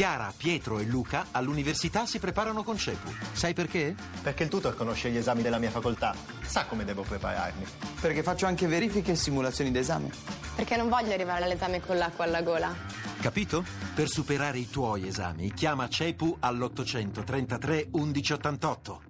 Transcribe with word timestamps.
Chiara, 0.00 0.32
Pietro 0.34 0.78
e 0.78 0.84
Luca 0.84 1.26
all'università 1.30 2.06
si 2.06 2.18
preparano 2.18 2.62
con 2.62 2.78
CEPU. 2.78 3.10
Sai 3.32 3.52
perché? 3.52 3.94
Perché 4.22 4.44
il 4.44 4.48
tutor 4.48 4.74
conosce 4.74 5.10
gli 5.10 5.18
esami 5.18 5.42
della 5.42 5.58
mia 5.58 5.68
facoltà, 5.68 6.14
sa 6.40 6.64
come 6.64 6.86
devo 6.86 7.02
prepararmi. 7.02 7.66
Perché 8.00 8.22
faccio 8.22 8.46
anche 8.46 8.66
verifiche 8.66 9.12
e 9.12 9.14
simulazioni 9.14 9.70
d'esame. 9.70 10.10
Perché 10.56 10.78
non 10.78 10.88
voglio 10.88 11.12
arrivare 11.12 11.44
all'esame 11.44 11.82
con 11.82 11.98
l'acqua 11.98 12.24
alla 12.24 12.40
gola. 12.40 12.74
Capito? 13.20 13.62
Per 13.94 14.08
superare 14.08 14.56
i 14.56 14.70
tuoi 14.70 15.06
esami, 15.06 15.52
chiama 15.52 15.86
CEPU 15.86 16.38
all'833 16.40 17.88
1188. 17.92 19.02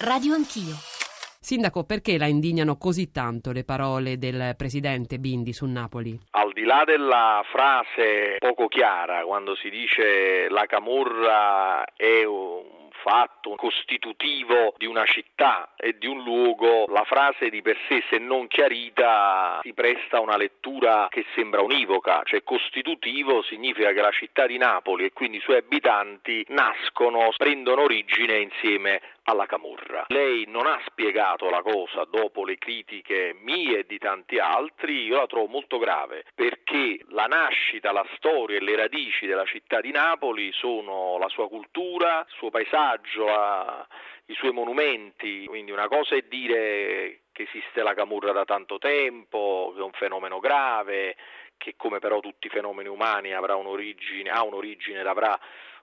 Radio 0.00 0.34
Anch'io. 0.34 0.76
Sindaco, 1.40 1.84
perché 1.84 2.18
la 2.18 2.26
indignano 2.26 2.76
così 2.76 3.12
tanto 3.12 3.50
le 3.50 3.64
parole 3.64 4.18
del 4.18 4.56
presidente 4.56 5.18
Bindi 5.18 5.54
su 5.54 5.64
Napoli? 5.64 6.20
Di 6.56 6.64
là 6.64 6.84
della 6.86 7.44
frase 7.50 8.36
poco 8.38 8.66
chiara, 8.68 9.26
quando 9.26 9.54
si 9.56 9.68
dice 9.68 10.48
la 10.48 10.64
Camorra 10.64 11.84
è 11.94 12.24
un 12.24 12.88
fatto 13.02 13.54
costitutivo 13.56 14.72
di 14.78 14.86
una 14.86 15.04
città 15.04 15.74
e 15.76 15.98
di 15.98 16.06
un 16.06 16.22
luogo, 16.22 16.86
la 16.88 17.04
frase 17.04 17.50
di 17.50 17.60
per 17.60 17.76
sé, 17.86 18.02
se 18.08 18.16
non 18.16 18.46
chiarita, 18.48 19.60
si 19.62 19.74
presta 19.74 20.16
a 20.16 20.20
una 20.20 20.38
lettura 20.38 21.08
che 21.10 21.26
sembra 21.34 21.60
univoca, 21.60 22.22
cioè 22.24 22.42
costitutivo 22.42 23.42
significa 23.42 23.92
che 23.92 24.00
la 24.00 24.10
città 24.10 24.46
di 24.46 24.56
Napoli 24.56 25.04
e 25.04 25.12
quindi 25.12 25.36
i 25.36 25.40
suoi 25.40 25.58
abitanti 25.58 26.42
nascono, 26.48 27.28
prendono 27.36 27.82
origine 27.82 28.38
insieme 28.38 29.02
alla 29.26 29.46
Camorra. 29.46 30.04
Lei 30.08 30.44
non 30.48 30.66
ha 30.66 30.80
spiegato 30.86 31.48
la 31.50 31.62
cosa 31.62 32.04
dopo 32.04 32.44
le 32.44 32.58
critiche 32.58 33.36
mie 33.40 33.78
e 33.78 33.86
di 33.86 33.98
tanti 33.98 34.38
altri, 34.38 35.04
io 35.04 35.16
la 35.16 35.26
trovo 35.26 35.46
molto 35.46 35.78
grave 35.78 36.24
perché 36.34 37.00
la 37.08 37.26
nascita, 37.26 37.92
la 37.92 38.06
storia 38.16 38.56
e 38.56 38.60
le 38.60 38.76
radici 38.76 39.26
della 39.26 39.44
città 39.44 39.80
di 39.80 39.90
Napoli 39.90 40.52
sono 40.52 41.18
la 41.18 41.28
sua 41.28 41.48
cultura, 41.48 42.20
il 42.20 42.34
suo 42.34 42.50
paesaggio, 42.50 43.24
la, 43.24 43.86
i 44.26 44.34
suoi 44.34 44.52
monumenti, 44.52 45.44
quindi 45.46 45.70
una 45.70 45.88
cosa 45.88 46.14
è 46.14 46.22
dire 46.22 47.20
che 47.32 47.42
esiste 47.42 47.82
la 47.82 47.94
Camorra 47.94 48.32
da 48.32 48.44
tanto 48.44 48.78
tempo, 48.78 49.72
che 49.74 49.80
è 49.80 49.84
un 49.84 49.92
fenomeno 49.92 50.38
grave, 50.38 51.16
che 51.58 51.74
come 51.76 51.98
però 51.98 52.20
tutti 52.20 52.46
i 52.46 52.50
fenomeni 52.50 52.88
umani 52.88 53.34
avrà 53.34 53.56
un'origine, 53.56 54.30
ha 54.30 54.42
un'origine 54.42 55.00
ed 55.00 55.06
avrà 55.06 55.38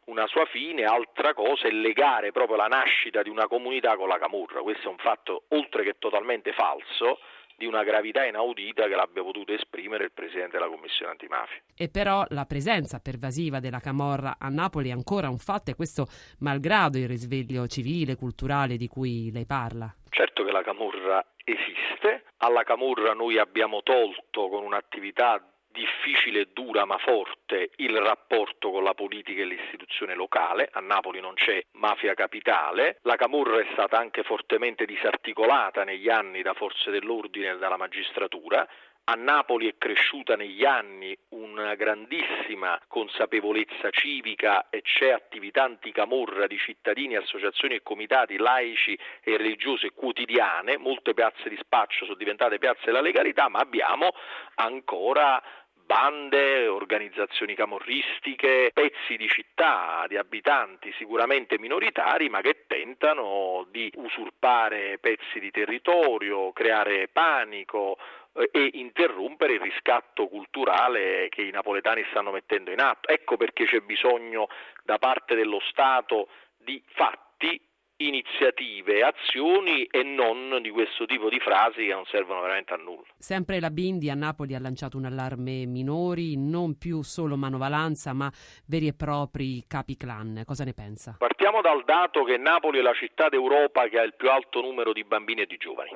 una 0.05 0.27
sua 0.27 0.45
fine, 0.45 0.83
altra 0.83 1.33
cosa 1.33 1.67
è 1.67 1.71
legare 1.71 2.31
proprio 2.31 2.57
la 2.57 2.67
nascita 2.67 3.21
di 3.21 3.29
una 3.29 3.47
comunità 3.47 3.95
con 3.95 4.07
la 4.07 4.17
Camorra. 4.17 4.61
Questo 4.61 4.87
è 4.87 4.91
un 4.91 4.97
fatto 4.97 5.43
oltre 5.49 5.83
che 5.83 5.95
totalmente 5.97 6.51
falso, 6.53 7.19
di 7.55 7.65
una 7.65 7.83
gravità 7.83 8.25
inaudita 8.25 8.87
che 8.87 8.95
l'abbia 8.95 9.23
potuto 9.23 9.53
esprimere 9.53 10.05
il 10.05 10.11
Presidente 10.11 10.57
della 10.57 10.69
Commissione 10.69 11.11
antimafia. 11.11 11.61
E 11.75 11.89
però 11.89 12.25
la 12.29 12.45
presenza 12.45 12.99
pervasiva 12.99 13.59
della 13.59 13.79
Camorra 13.79 14.37
a 14.39 14.49
Napoli 14.49 14.89
è 14.89 14.91
ancora 14.91 15.29
un 15.29 15.37
fatto 15.37 15.71
e 15.71 15.75
questo 15.75 16.07
malgrado 16.39 16.97
il 16.97 17.07
risveglio 17.07 17.67
civile, 17.67 18.15
culturale 18.15 18.77
di 18.77 18.87
cui 18.87 19.31
lei 19.31 19.45
parla. 19.45 19.93
Certo 20.09 20.43
che 20.43 20.51
la 20.51 20.63
Camorra 20.63 21.25
esiste, 21.43 22.25
alla 22.37 22.63
Camorra 22.63 23.13
noi 23.13 23.37
abbiamo 23.37 23.81
tolto 23.81 24.49
con 24.49 24.63
un'attività 24.63 25.52
difficile 25.73 26.41
e 26.41 26.47
dura 26.53 26.85
ma 26.85 26.97
forte 26.99 27.71
il 27.77 27.97
rapporto 27.97 28.71
con 28.71 28.83
la 28.83 28.93
politica 28.93 29.41
e 29.41 29.45
l'istituzione 29.45 30.13
locale. 30.15 30.69
A 30.71 30.80
Napoli 30.80 31.19
non 31.19 31.33
c'è 31.33 31.61
mafia 31.73 32.13
capitale. 32.13 32.99
La 33.02 33.15
Camorra 33.15 33.59
è 33.59 33.67
stata 33.73 33.97
anche 33.97 34.23
fortemente 34.23 34.85
disarticolata 34.85 35.83
negli 35.83 36.09
anni 36.09 36.41
da 36.41 36.53
forze 36.53 36.91
dell'ordine 36.91 37.49
e 37.49 37.57
dalla 37.57 37.77
magistratura. 37.77 38.65
A 39.05 39.15
Napoli 39.15 39.67
è 39.67 39.75
cresciuta 39.77 40.38
negli 40.38 40.63
anni 40.63 41.13
una 41.30 41.75
grandissima 41.75 42.80
consapevolezza 42.87 43.89
civica 43.89 44.69
e 44.69 44.81
c'è 44.81 45.09
attività 45.09 45.63
anticamorra 45.63 46.47
di 46.47 46.58
cittadini, 46.58 47.17
associazioni 47.17 47.75
e 47.75 47.83
comitati 47.83 48.37
laici 48.37 48.97
e 49.21 49.35
religiose 49.35 49.91
quotidiane, 49.91 50.77
molte 50.77 51.13
piazze 51.13 51.49
di 51.49 51.58
spaccio 51.58 52.05
sono 52.05 52.15
diventate 52.15 52.59
piazze 52.59 52.86
della 52.86 53.02
legalità, 53.02 53.49
ma 53.49 53.59
abbiamo 53.59 54.14
ancora 54.55 55.43
bande, 55.86 56.67
organizzazioni 56.67 57.55
camorristiche, 57.55 58.71
pezzi 58.73 59.16
di 59.17 59.27
città, 59.27 60.05
di 60.08 60.17
abitanti 60.17 60.94
sicuramente 60.98 61.60
minoritari, 61.60 62.30
ma 62.30 62.42
che 62.42 62.66
tentano 62.67 63.67
di 63.70 63.92
usurpare 63.95 64.98
pezzi 64.99 65.39
di 65.39 65.52
territorio, 65.52 66.52
creare 66.52 67.08
panico 67.10 67.98
eh, 68.33 68.49
e 68.52 68.70
interrompere 68.73 69.54
il 69.54 69.61
riscatto 69.61 70.27
culturale 70.27 71.27
che 71.30 71.43
i 71.43 71.52
napoletani 71.52 72.04
stanno 72.10 72.32
mettendo 72.32 72.72
in 72.72 72.80
atto. 72.80 73.10
Ecco 73.10 73.38
perché 73.38 73.66
c'è 73.66 73.80
bisogno 73.80 74.48
da 74.83 74.98
parte 74.98 75.36
dello 75.36 75.60
Stato 75.70 76.30
di 76.58 76.82
fatti 76.93 77.60
iniziative, 78.08 79.02
azioni 79.02 79.83
e 79.86 80.03
non 80.03 80.59
di 80.61 80.69
questo 80.69 81.05
tipo 81.05 81.30
di 81.30 81.39
frasi 81.39 81.86
che 81.86 81.93
non 81.93 82.05
servono 82.05 82.41
veramente 82.41 82.73
a 82.73 82.77
nulla. 82.77 83.03
Sempre 83.17 83.59
la 83.59 83.69
Bindi 83.69 84.09
a 84.09 84.15
Napoli 84.15 84.55
ha 84.55 84.59
lanciato 84.59 84.97
un 84.97 85.05
allarme 85.05 85.65
minori, 85.65 86.36
non 86.37 86.77
più 86.77 87.02
solo 87.02 87.36
manovalanza, 87.37 88.13
ma 88.13 88.31
veri 88.67 88.87
e 88.87 88.93
propri 88.93 89.63
capi 89.67 89.95
clan. 89.97 90.43
Cosa 90.45 90.63
ne 90.63 90.73
pensa? 90.73 91.15
Partiamo 91.17 91.61
dal 91.61 91.83
dato 91.83 92.23
che 92.23 92.37
Napoli 92.37 92.80
è 92.80 92.81
la 92.81 92.93
città 92.93 93.30
d'Europa 93.30 93.87
che 93.87 93.99
ha 93.99 94.03
il 94.03 94.15
più 94.15 94.30
alto 94.30 94.61
numero 94.61 94.93
di 94.93 95.03
bambini 95.03 95.42
e 95.42 95.45
di 95.45 95.58
giovani. 95.58 95.92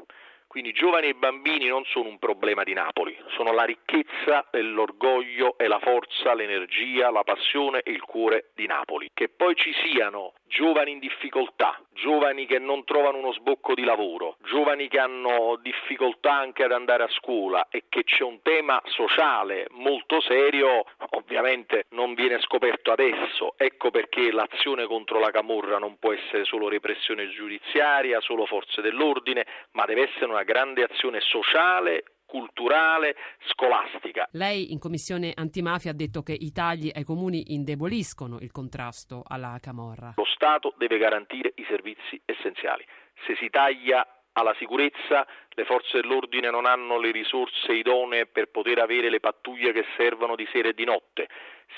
Quindi 0.47 0.71
giovani 0.71 1.09
e 1.09 1.13
bambini 1.13 1.67
non 1.67 1.83
sono 1.85 2.07
un 2.07 2.17
problema 2.19 2.63
di 2.63 2.73
Napoli, 2.73 3.15
sono 3.35 3.51
la 3.51 3.63
ricchezza 3.63 4.49
e 4.49 4.61
l'orgoglio 4.61 5.57
e 5.57 5.67
la 5.67 5.77
forza, 5.79 6.33
l'energia, 6.33 7.11
la 7.11 7.23
passione 7.23 7.81
e 7.81 7.91
il 7.91 8.01
cuore 8.01 8.51
di 8.55 8.65
Napoli. 8.65 9.09
Che 9.13 9.27
poi 9.27 9.55
ci 9.55 9.73
siano 9.85 10.33
giovani 10.47 10.91
in 10.91 10.99
difficoltà, 10.99 11.79
giovani 11.93 12.45
che 12.45 12.59
non 12.59 12.83
trovano 12.83 13.17
uno 13.17 13.33
sbocco 13.33 13.73
di 13.73 13.83
lavoro, 13.83 14.37
giovani 14.43 14.87
che 14.87 14.99
hanno 14.99 15.57
difficoltà 15.61 16.33
anche 16.33 16.63
ad 16.63 16.71
andare 16.71 17.03
a 17.03 17.09
scuola 17.09 17.67
e 17.69 17.85
che 17.89 18.03
c'è 18.03 18.23
un 18.23 18.41
tema 18.41 18.81
sociale 18.85 19.67
molto 19.71 20.21
serio, 20.21 20.85
ovviamente 21.11 21.85
non 21.91 22.13
viene 22.13 22.39
scoperto 22.41 22.91
adesso. 22.91 23.53
Ecco 23.57 23.91
perché 23.91 24.31
l'azione 24.31 24.85
contro 24.85 25.19
la 25.19 25.31
Camorra 25.31 25.77
non 25.77 25.97
può 25.99 26.13
essere 26.13 26.45
solo 26.45 26.69
repressione 26.69 27.29
giudiziaria, 27.29 28.21
solo 28.21 28.45
forze 28.45 28.81
dell'ordine, 28.81 29.45
ma 29.71 29.85
deve 29.85 30.09
essere 30.09 30.25
una 30.25 30.43
grande 30.43 30.83
azione 30.83 31.19
sociale 31.21 32.03
culturale, 32.27 33.15
scolastica. 33.47 34.27
Lei 34.33 34.71
in 34.71 34.79
commissione 34.79 35.31
antimafia 35.33 35.91
ha 35.91 35.95
detto 35.95 36.21
che 36.21 36.33
i 36.37 36.51
tagli 36.51 36.91
ai 36.93 37.03
comuni 37.03 37.53
indeboliscono 37.53 38.37
il 38.39 38.51
contrasto 38.51 39.23
alla 39.25 39.57
camorra. 39.59 40.13
Lo 40.17 40.25
Stato 40.25 40.75
deve 40.77 40.97
garantire 40.99 41.53
i 41.55 41.65
servizi 41.67 42.21
essenziali. 42.25 42.85
Se 43.25 43.35
si 43.37 43.49
taglia 43.49 44.05
alla 44.33 44.53
sicurezza, 44.59 45.25
le 45.49 45.65
forze 45.65 46.01
dell'ordine 46.01 46.51
non 46.51 46.67
hanno 46.67 46.99
le 46.99 47.09
risorse 47.09 47.73
idonee 47.73 48.27
per 48.27 48.51
poter 48.51 48.77
avere 48.77 49.09
le 49.09 49.19
pattuglie 49.19 49.71
che 49.71 49.83
servono 49.95 50.35
di 50.35 50.47
sera 50.51 50.69
e 50.69 50.73
di 50.73 50.85
notte. 50.85 51.27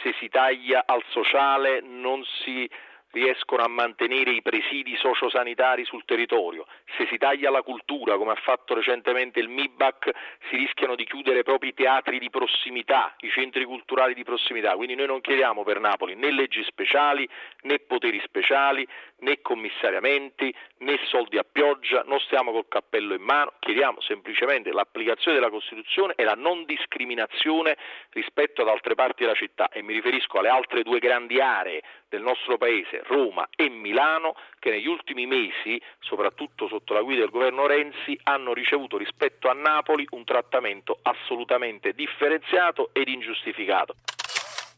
Se 0.03 0.13
si 0.19 0.27
taglia 0.27 0.83
al 0.85 1.03
sociale 1.09 1.79
non 1.79 2.21
si 2.43 2.69
riescono 3.11 3.63
a 3.63 3.67
mantenere 3.67 4.31
i 4.31 4.41
presidi 4.41 4.95
sociosanitari 4.97 5.83
sul 5.85 6.05
territorio. 6.05 6.65
Se 6.97 7.07
si 7.07 7.17
taglia 7.17 7.49
la 7.49 7.61
cultura, 7.61 8.17
come 8.17 8.31
ha 8.31 8.35
fatto 8.35 8.73
recentemente 8.73 9.39
il 9.39 9.49
MIBAC, 9.49 10.11
si 10.49 10.57
rischiano 10.57 10.95
di 10.95 11.05
chiudere 11.05 11.43
proprio 11.43 11.71
i 11.71 11.73
teatri 11.73 12.19
di 12.19 12.29
prossimità, 12.29 13.15
i 13.19 13.29
centri 13.29 13.65
culturali 13.65 14.13
di 14.13 14.23
prossimità. 14.23 14.75
Quindi 14.75 14.95
noi 14.95 15.07
non 15.07 15.21
chiediamo 15.21 15.63
per 15.63 15.79
Napoli 15.79 16.15
né 16.15 16.31
leggi 16.31 16.63
speciali, 16.63 17.27
né 17.61 17.79
poteri 17.79 18.21
speciali, 18.23 18.87
né 19.19 19.41
commissariamenti, 19.41 20.53
né 20.79 20.99
soldi 21.05 21.37
a 21.37 21.45
pioggia, 21.49 22.03
non 22.05 22.19
stiamo 22.19 22.51
col 22.51 22.67
cappello 22.67 23.13
in 23.13 23.21
mano, 23.21 23.53
chiediamo 23.59 24.01
semplicemente 24.01 24.71
l'applicazione 24.71 25.37
della 25.37 25.49
Costituzione 25.49 26.13
e 26.15 26.23
la 26.23 26.35
non 26.35 26.65
discriminazione 26.65 27.77
rispetto 28.11 28.61
ad 28.61 28.67
altre 28.67 28.95
parti 28.95 29.23
della 29.23 29.35
città 29.35 29.69
e 29.69 29.81
mi 29.81 29.93
riferisco 29.93 30.39
alle 30.39 30.49
altre 30.49 30.83
due 30.83 30.99
grandi 30.99 31.39
aree 31.41 31.81
del 32.09 32.21
nostro 32.21 32.57
paese, 32.57 33.03
Roma 33.05 33.47
e 33.55 33.69
Milano, 33.69 34.35
che 34.59 34.71
negli 34.71 34.87
ultimi 34.87 35.25
mesi, 35.25 35.81
soprattutto 35.99 36.67
sotto 36.67 36.93
la 36.93 37.01
guida 37.01 37.21
del 37.21 37.29
governo 37.29 37.67
Renzi, 37.67 38.19
hanno 38.23 38.53
ricevuto 38.53 38.97
rispetto 38.97 39.49
a 39.49 39.53
Napoli 39.53 40.05
un 40.11 40.23
trattamento 40.25 40.99
assolutamente 41.03 41.93
differenziato 41.93 42.89
ed 42.93 43.07
ingiustificato. 43.07 43.95